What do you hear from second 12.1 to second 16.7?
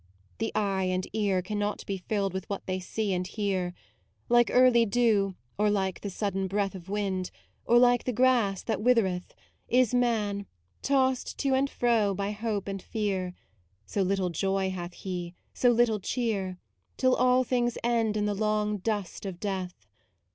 by hope and fear: So little joy hath he, so little cheer,